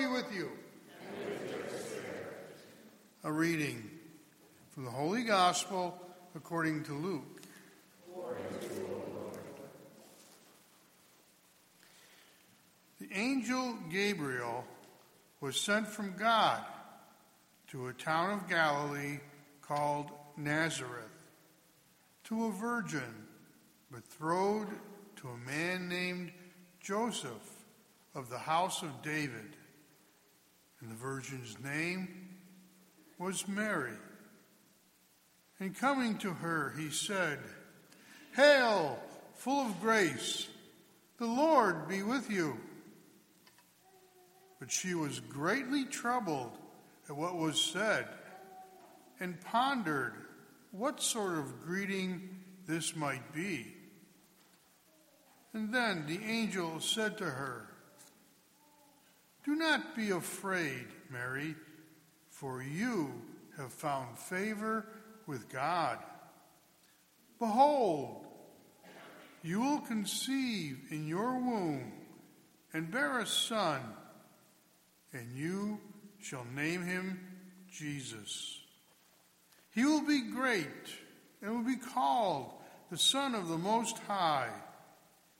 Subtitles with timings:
[0.00, 0.48] be with you.
[3.22, 3.90] A reading
[4.70, 5.94] from the Holy Gospel
[6.34, 7.42] according to Luke.
[12.98, 14.64] The angel Gabriel
[15.42, 16.62] was sent from God
[17.68, 19.18] to a town of Galilee
[19.60, 21.26] called Nazareth
[22.24, 23.26] to a virgin
[23.92, 24.78] betrothed
[25.16, 26.32] to a man named
[26.80, 27.66] Joseph
[28.14, 29.56] of the house of David.
[30.80, 32.08] And the virgin's name
[33.18, 33.96] was Mary.
[35.58, 37.38] And coming to her, he said,
[38.34, 38.98] Hail,
[39.34, 40.48] full of grace,
[41.18, 42.58] the Lord be with you.
[44.58, 46.56] But she was greatly troubled
[47.08, 48.06] at what was said
[49.18, 50.14] and pondered
[50.70, 52.28] what sort of greeting
[52.66, 53.74] this might be.
[55.52, 57.69] And then the angel said to her,
[59.50, 61.56] Do not be afraid, Mary,
[62.28, 63.10] for you
[63.56, 64.86] have found favor
[65.26, 65.98] with God.
[67.40, 68.26] Behold,
[69.42, 71.90] you will conceive in your womb
[72.72, 73.80] and bear a son,
[75.12, 75.80] and you
[76.20, 77.18] shall name him
[77.72, 78.56] Jesus.
[79.74, 80.94] He will be great
[81.42, 82.52] and will be called
[82.88, 84.50] the Son of the Most High.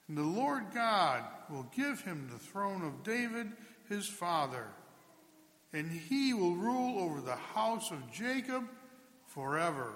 [0.08, 3.52] And the Lord God will give him the throne of David,
[3.90, 4.68] his father,
[5.72, 8.64] and he will rule over the house of Jacob
[9.26, 9.92] forever.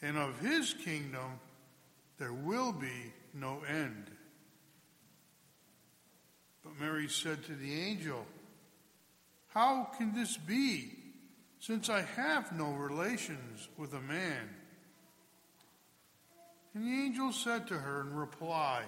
[0.00, 1.40] And of his kingdom
[2.18, 4.10] there will be no end.
[6.62, 8.24] But Mary said to the angel,
[9.48, 10.92] How can this be,
[11.58, 14.48] since I have no relations with a man?
[16.74, 18.82] And the angel said to her in reply,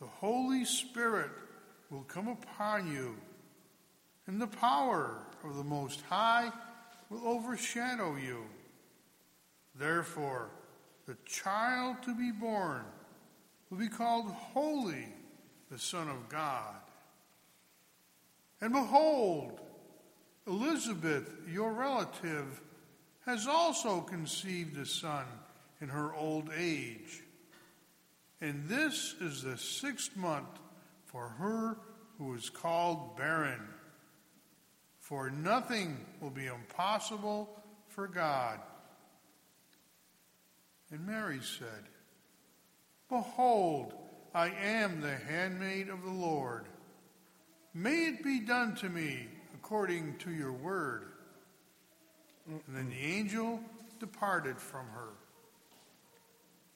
[0.00, 1.30] The Holy Spirit
[1.92, 3.14] will come upon you,
[4.26, 6.50] and the power of the Most High
[7.10, 8.44] will overshadow you.
[9.78, 10.48] Therefore,
[11.06, 12.84] the child to be born
[13.68, 15.08] will be called Holy,
[15.70, 16.76] the Son of God.
[18.62, 19.60] And behold,
[20.46, 22.60] Elizabeth, your relative,
[23.26, 25.24] has also conceived a son
[25.80, 27.22] in her old age.
[28.40, 30.48] And this is the sixth month
[31.12, 31.78] for her
[32.18, 33.60] who is called barren.
[34.98, 37.50] For nothing will be impossible
[37.88, 38.58] for God.
[40.90, 41.88] And Mary said,
[43.08, 43.92] Behold,
[44.34, 46.66] I am the handmaid of the Lord.
[47.74, 51.12] May it be done to me according to your word.
[52.46, 53.60] And then the angel
[54.00, 55.10] departed from her.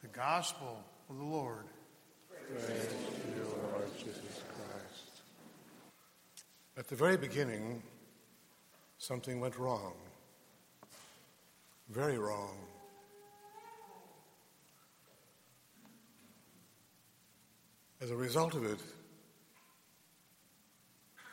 [0.02, 1.64] The gospel of the Lord.
[2.28, 2.88] Praise
[3.36, 3.45] Lord
[4.06, 5.22] Jesus Christ.
[6.78, 7.82] At the very beginning,
[8.98, 9.94] something went wrong.
[11.90, 12.56] Very wrong.
[18.00, 18.78] As a result of it,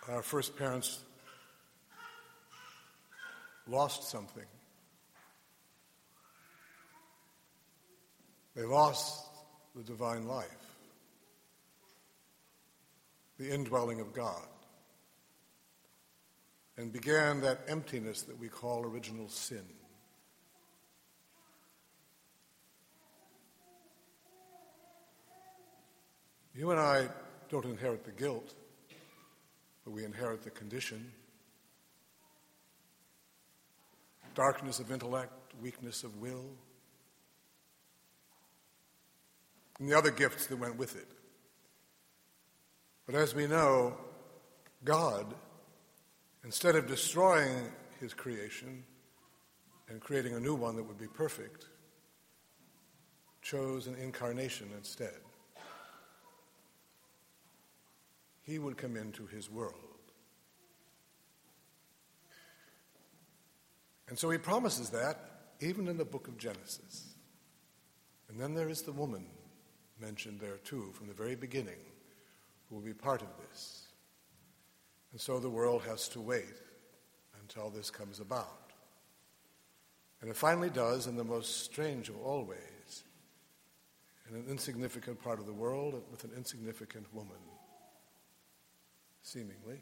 [0.09, 0.99] our first parents
[3.67, 4.45] lost something.
[8.55, 9.27] They lost
[9.75, 10.47] the divine life,
[13.43, 14.47] the indwelling of God,
[16.77, 19.63] and began that emptiness that we call original sin.
[26.55, 27.09] You and I
[27.49, 28.53] don't inherit the guilt,
[29.83, 31.11] but we inherit the condition.
[34.35, 36.45] Darkness of intellect, weakness of will,
[39.79, 41.07] and the other gifts that went with it.
[43.05, 43.97] But as we know,
[44.83, 45.33] God,
[46.43, 48.83] instead of destroying his creation
[49.89, 51.67] and creating a new one that would be perfect,
[53.41, 55.17] chose an incarnation instead.
[58.41, 59.75] He would come into his world.
[64.07, 65.17] And so he promises that
[65.59, 67.15] even in the book of Genesis.
[68.29, 69.25] And then there is the woman
[69.99, 71.77] mentioned there too from the very beginning
[72.69, 73.87] will be part of this.
[75.11, 76.55] And so the world has to wait
[77.41, 78.71] until this comes about.
[80.21, 83.03] And it finally does in the most strange of all ways,
[84.29, 87.37] in an insignificant part of the world with an insignificant woman,
[89.21, 89.81] seemingly.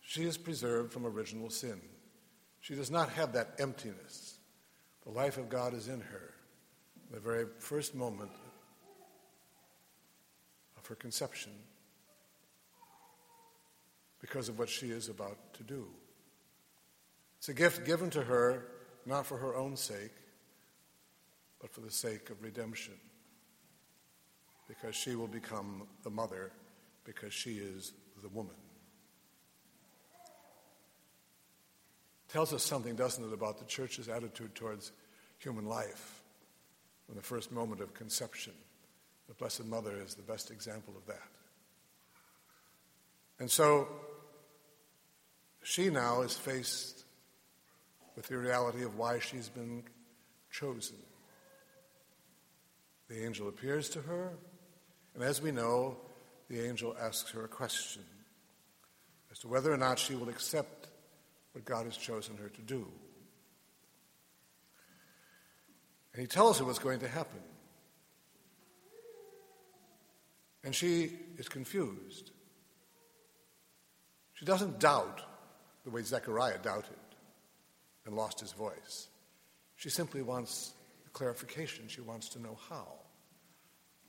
[0.00, 1.80] She is preserved from original sin.
[2.60, 4.38] She does not have that emptiness
[5.08, 6.34] the life of God is in her.
[7.10, 8.30] The very first moment
[10.88, 11.52] her conception
[14.20, 15.86] because of what she is about to do.
[17.38, 18.64] It's a gift given to her
[19.06, 20.12] not for her own sake,
[21.60, 22.94] but for the sake of redemption,
[24.66, 26.52] because she will become the mother,
[27.04, 27.92] because she is
[28.22, 28.54] the woman.
[32.28, 34.92] Tells us something, doesn't it, about the church's attitude towards
[35.38, 36.22] human life
[37.06, 38.52] from the first moment of conception.
[39.28, 41.28] The Blessed Mother is the best example of that.
[43.38, 43.88] And so
[45.62, 47.04] she now is faced
[48.16, 49.84] with the reality of why she's been
[50.50, 50.96] chosen.
[53.08, 54.32] The angel appears to her,
[55.14, 55.98] and as we know,
[56.48, 58.02] the angel asks her a question
[59.30, 60.88] as to whether or not she will accept
[61.52, 62.86] what God has chosen her to do.
[66.12, 67.40] And he tells her what's going to happen.
[70.64, 72.32] And she is confused.
[74.34, 75.22] She doesn't doubt
[75.84, 76.96] the way Zechariah doubted
[78.06, 79.08] and lost his voice.
[79.76, 80.72] She simply wants
[81.12, 81.84] clarification.
[81.88, 82.86] She wants to know how.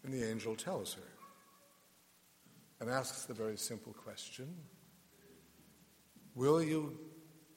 [0.04, 1.01] And the angel tells her
[2.80, 4.56] and asks the very simple question
[6.36, 6.98] Will you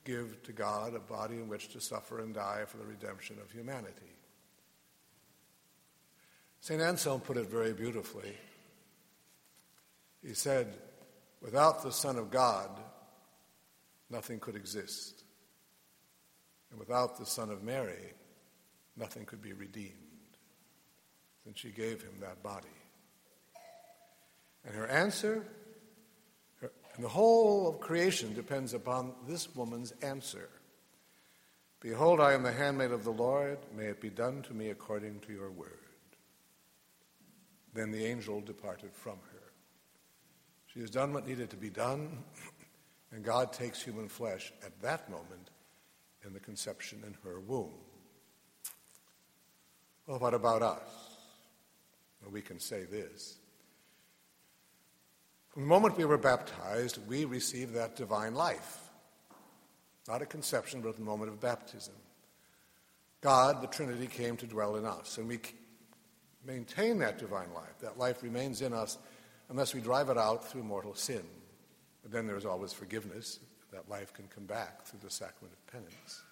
[0.05, 3.50] give to God a body in which to suffer and die for the redemption of
[3.53, 4.17] humanity?
[6.61, 6.81] St.
[6.81, 8.37] Anselm put it very beautifully.
[10.25, 10.77] He said,
[11.41, 12.71] Without the Son of God,
[14.09, 15.25] nothing could exist.
[16.71, 18.15] And without the Son of Mary,
[18.97, 19.93] nothing could be redeemed.
[21.45, 22.69] Since she gave him that body.
[24.65, 25.45] And her answer,
[26.61, 30.49] her, and the whole of creation depends upon this woman's answer.
[31.81, 33.59] Behold, I am the handmaid of the Lord.
[33.77, 35.69] May it be done to me according to your word.
[37.75, 39.42] Then the angel departed from her.
[40.73, 42.19] She has done what needed to be done,
[43.11, 45.51] and God takes human flesh at that moment
[46.25, 47.73] in the conception in her womb.
[50.07, 50.81] Well, what about us?
[52.23, 53.37] Well, we can say this.
[55.51, 58.79] From the moment we were baptized, we received that divine life.
[60.09, 61.95] Not at conception, but at the moment of baptism.
[63.21, 65.39] God, the Trinity, came to dwell in us, and we
[66.47, 67.79] maintain that divine life.
[67.81, 68.97] That life remains in us
[69.52, 71.22] unless we drive it out through mortal sin.
[72.02, 73.38] But then there's always forgiveness.
[73.70, 76.22] That life can come back through the sacrament of penance.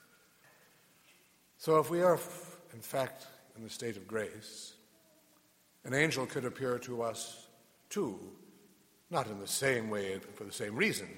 [1.57, 2.19] So if we are,
[2.75, 3.27] in fact,
[3.57, 4.73] in the state of grace,
[5.85, 7.47] an angel could appear to us
[7.89, 8.19] too,
[9.11, 11.09] not in the same way and for the same reason.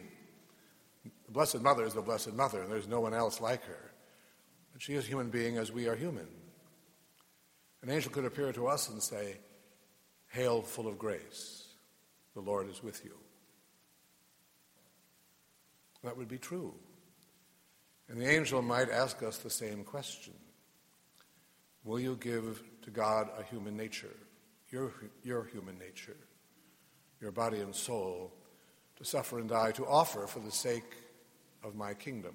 [1.04, 3.90] The Blessed Mother is the Blessed Mother, and there's no one else like her.
[4.72, 6.28] But she is a human being as we are human.
[7.82, 9.38] An angel could appear to us and say,
[10.28, 11.71] Hail, full of grace,
[12.34, 13.16] the Lord is with you.
[16.02, 16.74] That would be true.
[18.08, 20.34] And the angel might ask us the same question
[21.84, 24.14] Will you give to God a human nature,
[24.70, 24.92] your,
[25.24, 26.16] your human nature,
[27.20, 28.32] your body and soul,
[28.96, 30.96] to suffer and die, to offer for the sake
[31.64, 32.34] of my kingdom?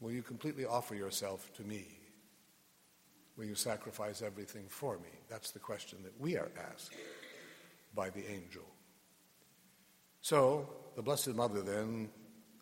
[0.00, 1.86] Will you completely offer yourself to me?
[3.36, 5.08] Will you sacrifice everything for me?
[5.28, 6.92] That's the question that we are asked
[7.94, 8.64] by the angel.
[10.20, 12.10] So, the Blessed Mother then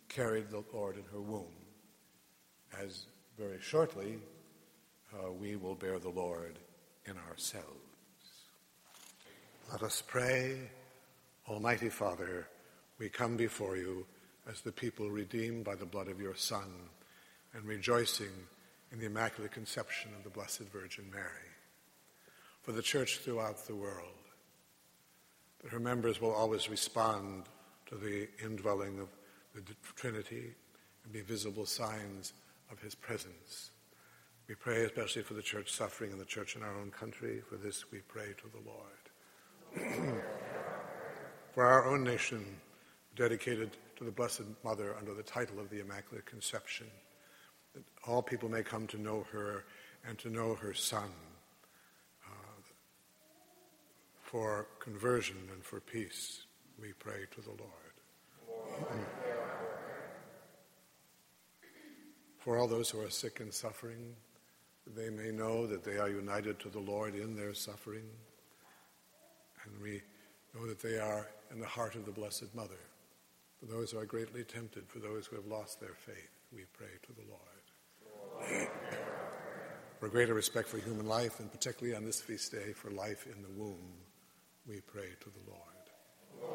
[0.09, 1.53] carried the Lord in her womb,
[2.81, 3.05] as
[3.37, 4.17] very shortly
[5.13, 6.59] uh, we will bear the Lord
[7.05, 7.67] in ourselves.
[9.71, 10.69] Let us pray.
[11.47, 12.47] Almighty Father,
[12.99, 14.05] we come before you
[14.49, 16.71] as the people redeemed by the blood of your Son
[17.53, 18.31] and rejoicing
[18.91, 21.25] in the Immaculate Conception of the Blessed Virgin Mary.
[22.61, 24.20] For the Church throughout the world,
[25.61, 27.43] that her members will always respond
[27.87, 29.09] to the indwelling of
[29.53, 29.61] the
[29.95, 30.55] Trinity
[31.03, 32.33] and be visible signs
[32.71, 33.71] of His presence.
[34.47, 37.41] We pray especially for the church suffering in the church in our own country.
[37.47, 40.13] For this we pray to the Lord.
[41.53, 42.45] for our own nation,
[43.15, 46.87] dedicated to the Blessed Mother under the title of the Immaculate Conception,
[47.73, 49.63] that all people may come to know her
[50.07, 51.09] and to know her Son
[52.25, 52.61] uh,
[54.31, 56.43] for conversion and for peace.
[56.81, 57.67] We pray to the Lord.
[62.39, 64.15] for all those who are sick and suffering,
[64.95, 68.05] they may know that they are united to the Lord in their suffering.
[69.65, 70.01] And we
[70.55, 72.79] know that they are in the heart of the Blessed Mother.
[73.59, 76.87] For those who are greatly tempted, for those who have lost their faith, we pray
[77.03, 78.69] to the Lord.
[79.99, 83.43] for greater respect for human life, and particularly on this feast day, for life in
[83.43, 83.93] the womb,
[84.67, 86.51] we pray to the Lord.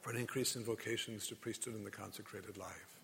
[0.00, 2.98] For an increase in vocations to priesthood and the consecrated life.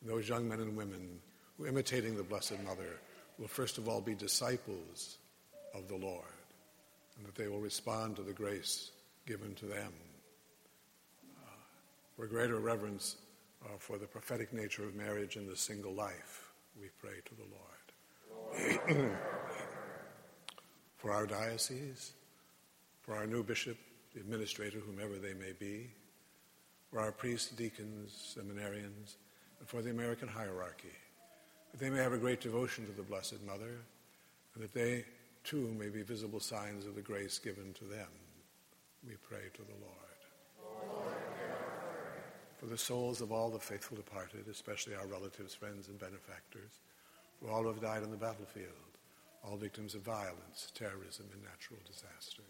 [0.00, 1.20] And those young men and women
[1.56, 3.00] who, imitating the Blessed Mother,
[3.38, 5.18] will first of all be disciples
[5.74, 6.24] of the Lord,
[7.16, 8.90] and that they will respond to the grace
[9.26, 9.92] given to them.
[11.44, 11.50] Uh,
[12.16, 13.16] for greater reverence
[13.64, 17.46] uh, for the prophetic nature of marriage and the single life, we pray to the
[17.50, 19.10] Lord.
[20.96, 22.12] for our diocese,
[23.04, 23.76] for our new bishop,
[24.14, 25.90] the administrator, whomever they may be,
[26.90, 29.16] for our priests, deacons, seminarians,
[29.58, 30.94] and for the American hierarchy,
[31.70, 33.76] that they may have a great devotion to the Blessed Mother,
[34.54, 35.04] and that they
[35.42, 38.08] too may be visible signs of the grace given to them.
[39.06, 40.00] We pray to the Lord.
[42.56, 46.80] For the souls of all the faithful departed, especially our relatives, friends, and benefactors,
[47.38, 48.72] for all who have died on the battlefield,
[49.44, 52.42] all victims of violence, terrorism, and natural disaster.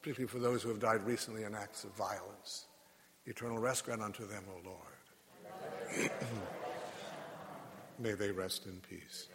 [0.00, 2.66] Particularly for those who have died recently in acts of violence.
[3.26, 6.10] Eternal rest grant unto them, O Lord.
[7.98, 9.28] May they rest in peace.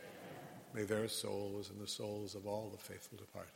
[0.73, 3.51] May their souls and the souls of all the faithful departed.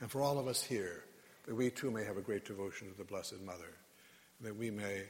[0.00, 1.04] And for all of us here,
[1.46, 3.74] that we too may have a great devotion to the Blessed Mother,
[4.38, 5.02] and that we may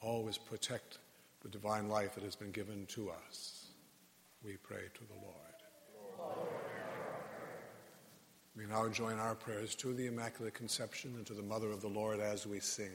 [0.00, 0.98] always protect
[1.42, 3.66] the divine life that has been given to us.
[4.44, 6.55] We pray to the Lord.
[8.56, 11.88] We now join our prayers to the Immaculate Conception and to the Mother of the
[11.88, 12.92] Lord as we sing.